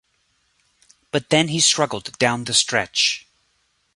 But 1.11 1.25
he 1.25 1.27
then 1.29 1.59
struggled 1.59 2.17
down 2.17 2.45
the 2.45 2.55
stretch. 2.55 3.27